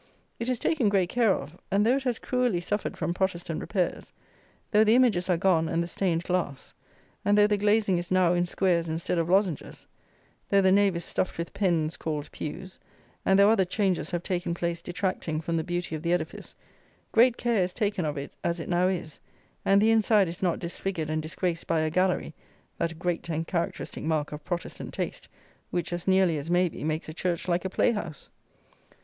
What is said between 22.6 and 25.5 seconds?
that great and characteristic mark of Protestant taste,